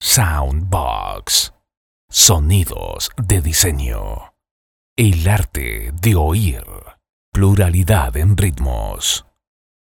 Soundbox. 0.00 1.54
Sonidos 2.10 3.10
de 3.16 3.40
diseño. 3.40 4.34
El 4.96 5.26
arte 5.26 5.90
de 5.92 6.14
oír. 6.14 6.64
Pluralidad 7.32 8.16
en 8.16 8.36
ritmos. 8.36 9.26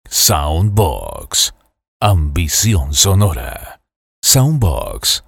Soundbox. 0.08 1.54
Ambición 2.00 2.92
sonora. 2.92 3.80
Soundbox. 4.22 5.24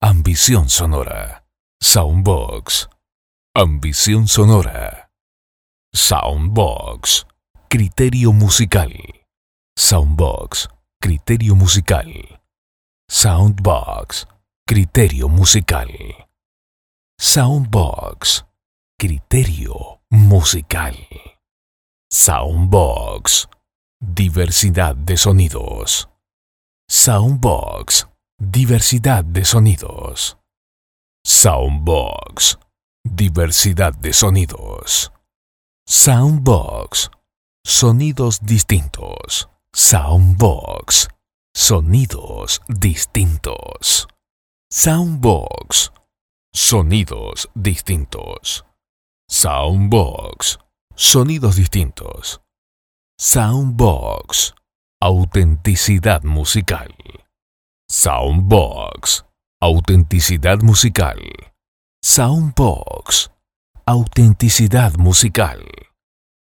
Ambición 0.00 0.68
sonora. 0.68 1.44
Soundbox. 1.80 2.88
Ambición 3.54 4.28
sonora. 4.28 5.10
Soundbox. 5.92 7.26
Criterio 7.68 8.32
musical. 8.32 8.92
Soundbox. 9.76 10.68
Criterio 11.00 11.56
musical. 11.56 12.37
Soundbox. 13.10 14.26
Criterio 14.66 15.30
musical. 15.30 15.88
Soundbox. 17.18 18.44
Criterio 19.00 20.02
musical. 20.10 20.94
Soundbox. 22.12 23.48
Diversidad 23.98 24.94
de 24.94 25.16
sonidos. 25.16 26.10
Soundbox. 26.86 28.08
Diversidad 28.38 29.24
de 29.24 29.44
sonidos. 29.46 30.36
Soundbox. 31.24 32.58
Diversidad 33.04 33.94
de 33.94 34.12
sonidos. 34.12 35.12
Soundbox. 35.86 37.10
Sonidos 37.64 38.40
distintos. 38.42 39.48
Soundbox. 39.72 41.08
Sonidos 41.54 42.60
distintos. 42.68 44.06
Soundbox. 44.70 45.92
Sonidos 46.54 47.48
distintos. 47.54 48.64
Soundbox. 49.28 50.58
Sonidos 50.94 51.56
distintos. 51.56 52.40
Soundbox. 53.18 54.54
Autenticidad 55.00 56.22
musical. 56.22 56.94
Soundbox. 57.90 59.24
Autenticidad 59.60 60.62
musical. 60.62 61.20
Soundbox. 62.02 63.30
Autenticidad 63.86 64.96
musical. 64.98 65.64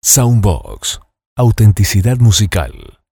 Soundbox. 0.03 1.01
Autenticidad 1.36 2.19
musical. 2.19 3.04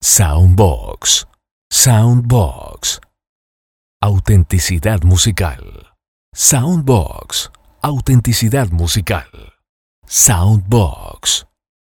Soundbox. 0.00 1.26
Soundbox. 1.72 3.00
Autenticidad 4.00 5.02
musical. 5.02 5.88
Soundbox. 6.32 7.50
Autenticidad 7.82 8.70
musical. 8.70 9.54
Soundbox. 10.06 11.46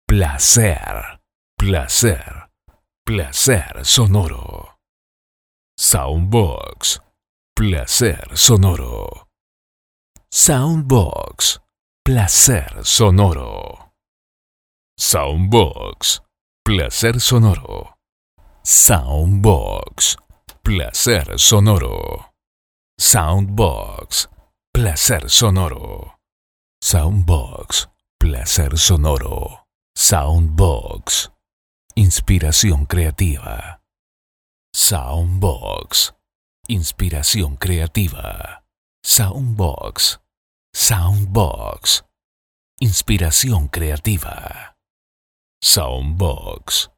Placer. 0.08 1.20
Placer. 1.58 2.48
Placer 3.06 3.84
sonoro. 3.84 4.78
Soundbox. 5.78 7.02
Placer 7.54 8.38
sonoro. 8.38 9.28
Soundbox. 10.32 11.60
Placer 12.06 12.86
sonoro. 12.86 13.92
Soundbox. 14.98 16.22
Placer 16.64 17.20
sonoro. 17.20 17.97
Soundbox. 18.70 20.18
Placer 20.62 21.40
sonoro. 21.40 22.34
Soundbox. 23.00 24.28
Placer 24.74 25.30
sonoro. 25.30 26.20
Soundbox. 26.84 27.88
Placer 28.20 28.78
sonoro. 28.78 29.66
Soundbox. 29.96 31.32
Inspiración 31.96 32.86
creativa. 32.86 33.82
Soundbox. 34.76 36.14
Inspiración 36.68 37.56
creativa. 37.56 38.66
Soundbox. 39.02 40.20
Soundbox. 40.74 42.04
Inspiración 42.82 43.70
creativa. 43.70 44.76
Soundbox. 45.64 46.97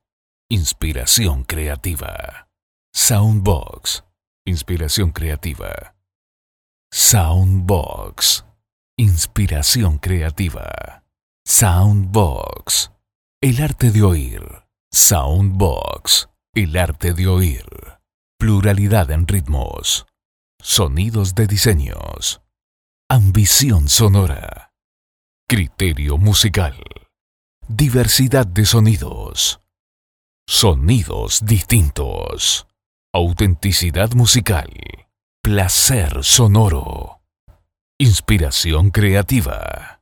Inspiración 0.52 1.44
creativa. 1.44 2.50
Soundbox. 2.92 4.04
Inspiración 4.48 5.12
creativa. 5.12 5.96
Soundbox. 6.92 8.46
Inspiración 8.98 10.00
creativa. 10.00 11.04
Soundbox. 11.46 12.92
El 13.44 13.62
arte 13.62 13.92
de 13.92 14.02
oír. 14.02 14.42
Soundbox. 14.92 16.30
El 16.56 16.76
arte 16.78 17.14
de 17.14 17.28
oír. 17.28 17.68
Pluralidad 18.40 19.12
en 19.12 19.28
ritmos. 19.28 20.08
Sonidos 20.60 21.36
de 21.36 21.46
diseños. 21.46 22.42
Ambición 23.08 23.88
sonora. 23.88 24.74
Criterio 25.48 26.18
musical. 26.18 26.84
Diversidad 27.68 28.48
de 28.48 28.66
sonidos. 28.66 29.62
Sonidos 30.52 31.46
distintos. 31.46 32.66
Autenticidad 33.14 34.14
musical. 34.14 34.68
Placer 35.44 36.24
sonoro. 36.24 37.22
Inspiración 38.00 38.90
creativa. 38.90 39.99